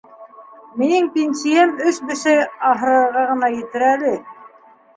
Минең 0.79 1.09
пинсейәм 1.17 1.75
өс 1.91 2.01
бесәй 2.13 2.41
аһырарға 2.73 3.29
ғына 3.35 3.53
етер 3.61 3.89
әле. 3.95 4.19